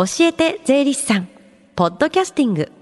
[0.00, 1.28] 教えて税理士さん。
[1.76, 2.72] ポッドキャスティング。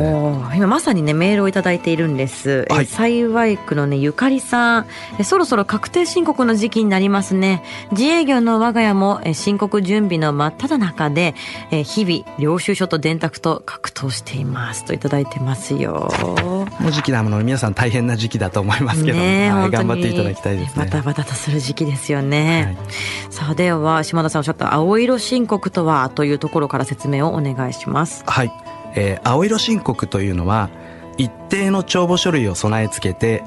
[0.55, 4.87] 今まさにねメールを頂いているんです、はい、幸い区のねゆかりさん。
[5.25, 7.63] そろそろ確定申告の時期になりますね。
[7.93, 11.35] 自営業の我が家も申告準備の真っ只中で
[11.71, 14.85] 日々領収書と電卓と格闘しています。
[14.85, 16.11] と頂いてますよ。
[16.81, 19.51] もう時期なので皆さん大変な時期だと思いますけど、ね。
[19.51, 20.85] はい、頑張っていただきたいですね。
[20.85, 22.93] バタバタとする時期ですよね、はい、
[23.31, 28.25] さあでは島田さんおっしゃった青色申告とはというところから説明をお願いします。
[28.27, 28.53] はい。
[28.95, 30.71] えー、青色申告というのは、
[31.19, 33.45] 一定の帳簿書類を備え付けて、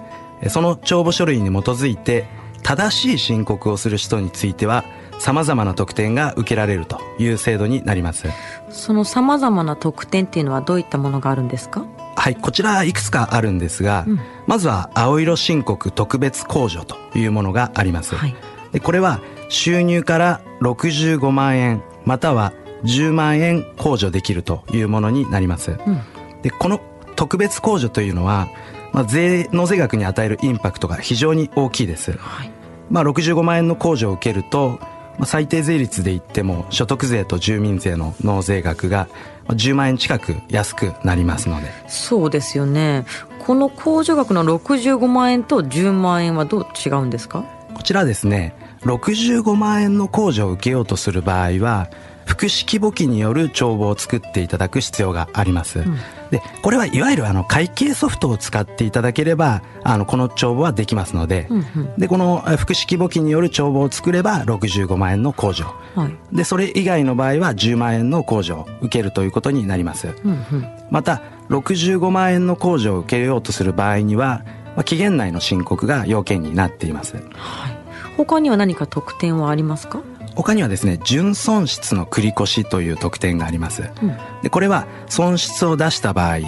[0.49, 2.25] その帳簿書類に基づいて、
[2.63, 4.83] 正しい申告をする人については、
[5.17, 8.27] 様々な特典が受けられるという制度になります。
[8.69, 11.85] その様々な特典っていうのはどういったものがあるんですか？
[12.17, 18.15] はい、こちらいくつかあるんですが、うん、まずは青色申告特別控除というものがあります。
[18.15, 18.35] はい、
[18.73, 22.51] でこれは収入から65万円または
[22.83, 25.71] 10万円控除できるというものになります。
[25.71, 26.01] うん、
[26.41, 26.79] でこの
[27.15, 28.49] 特別控除というのは、
[28.91, 32.11] まあ、税納税額に与えるインパクトが非常に大きいです。
[32.17, 32.51] はい、
[32.89, 34.79] まあ、65万円の控除を受けると、
[35.17, 39.07] まあ、最低税率で言っても所得税と住民税の納税額が
[39.47, 41.71] 10万円近く安くなりますので。
[41.87, 43.05] そうですよね。
[43.39, 47.45] この控除額の65万円と10万円はどう違うんですか？
[47.75, 48.55] こちらですね。
[48.81, 51.89] 65万円の控除を受けようとする場合は
[52.25, 55.79] 複式簿記による帳簿を作っていただく必要があります。
[55.79, 55.97] うん、
[56.31, 65.65] で、これはいわゆるあの会計ソフトを使っていただければ、あの、この帳簿はできますので、うんうん、で、この複式簿記による帳簿を作れば65万円の控除。
[65.95, 70.07] はい、で、それ以外の場合は10万円の控除を受けるということになります。
[70.07, 74.43] うんうん、また、65万円の控除を受けようとする場合には、
[74.75, 77.15] まあ、期限内の申告が要件になっています。
[77.15, 77.77] はい。
[78.17, 80.01] 他には何か特典はありますか？
[80.35, 86.39] 他にはですね純損失の繰り越しという特典があります、うん、でこれは損失を出した場合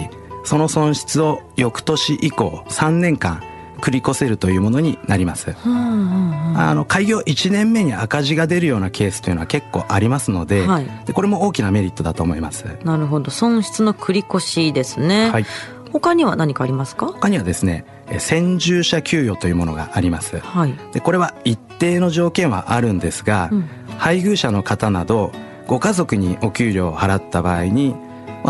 [0.44, 3.42] その損失を翌年以降3年間
[3.80, 12.64] 繰り越せるというものになります、あの開業1年目に赤字が出るようなケースというのは結構ありますのではい、でこれも大きなメリットだと思います。
[12.84, 13.30] なるほど。
[13.30, 15.46] 損失の繰り越しですね、はい、
[15.92, 17.06] 他には何かありますか？
[17.06, 17.84] 他にはですね
[18.18, 23.68] 先住者給与というものがあります、はい、でこれは一定の条件はあるんですが、うん、
[23.98, 25.32] 配偶者の方など
[25.66, 27.94] ご家族にお給料を払った場合に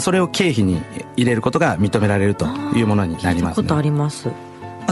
[0.01, 0.81] それを経費に
[1.17, 4.29] 入れることが認められるというものになります、ね、ことあります。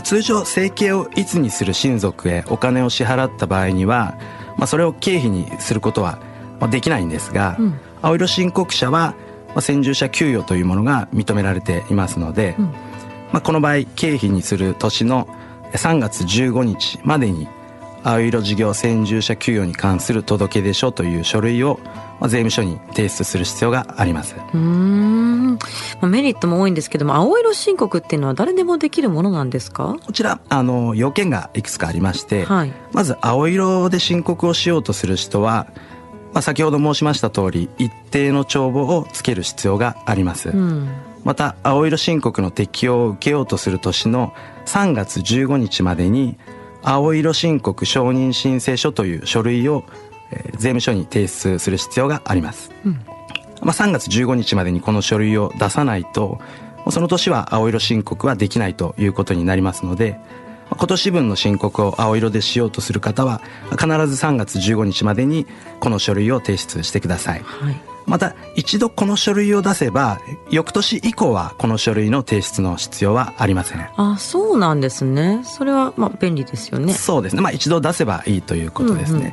[0.03, 4.19] 通常生計をいつにする親族へお金を支払った場合には、
[4.59, 6.19] まあ、それを経費にすることは
[6.71, 9.15] できないんですが、うん、青色申告者は
[9.61, 12.73] 先住者給与というものが認められていますので、うん、ま
[13.35, 15.29] あ、この場合経費にする年の
[15.73, 17.49] 3月15日までに
[18.03, 21.81] 青色事業先住者給与に関する届出書という書類を
[22.23, 24.37] 税務署に提出する必要があります。
[24.55, 25.59] うん。
[26.03, 29.97] メリットも多いんですけども青色申告っていうのは誰でもできるものなんですか？
[30.07, 35.67] こちらあの要件がいくつかありまして、はい、まず青色で申告をしようとする人は
[36.37, 40.87] まあ、先ほど申しました通り一定の帳簿をつける必要があります、うん、
[41.25, 44.35] また青色申告の適用を受けようとする年の
[44.67, 46.37] 3月15日までに
[46.83, 49.85] 青色申告承認申請書という書類を、
[50.31, 52.93] えー、税務署に提出する必要があります、うん、
[53.63, 56.39] まあ、3月15日までにこの書類を出さないと
[56.91, 60.21] その年は青色申告はできないということになりますので
[60.71, 63.41] 今年分の申告を青色でしようとする方は
[63.71, 65.47] 必ず3月15日までに
[65.81, 70.21] この書類を提出してください、はい、また一度この書類を出せば
[70.51, 73.89] 翌年以降はこの書類の提出の必要はありません。
[73.97, 75.43] あそうなんですね。
[75.45, 76.93] それはまあ便利ですよね。
[76.95, 77.43] そうですね。
[77.43, 79.33] まあ一度出せばいいということですね、うんうん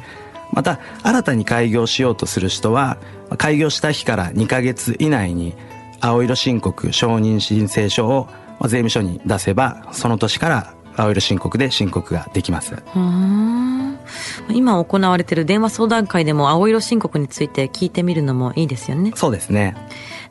[0.53, 2.97] また新たに開業しようとする人は
[3.38, 5.56] 開業した日から2ヶ月以内に
[6.00, 8.27] 青色申告承認申請書を
[8.62, 12.75] 税務署に出せばその年から青色申告で申告ができます。
[14.50, 19.12] 今行われている電話相談会でも青色申告について聞いてみるのもいいですよね。
[19.16, 19.75] そうですね。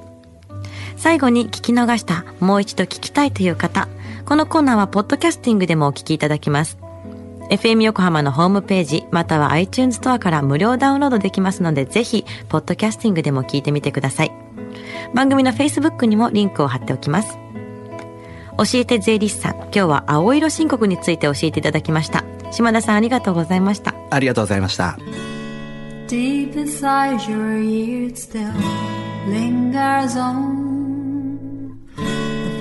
[1.06, 3.88] 最後に聞き逃した、もう一度聞きたいという方、
[4.25, 6.80] このコーナーはポッドキャスティングでもお聞きいただきます。
[7.52, 14.31] FM 横浜のホームページ、または iTunes ストアから無料ダウンロードできますので、ぜひ、ポッドキャスティングでも聞いてみてください。
[15.13, 17.38] 番組の Facebook にもリンクを貼っておきます。
[18.57, 22.24] 教えて税理士さん、今日は青色申告について教えていただきました。
[22.50, 23.94] 島田さんありがとうございました。
[24.10, 24.98] ありがとうございました。
[26.07, 28.52] Deep inside your ears still
[29.30, 30.64] lingers on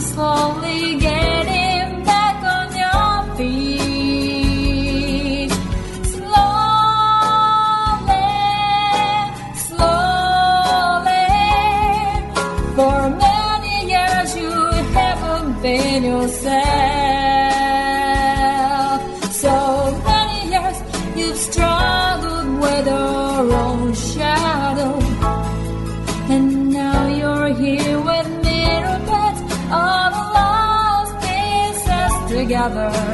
[0.00, 1.71] Slowly getting
[32.70, 33.11] another.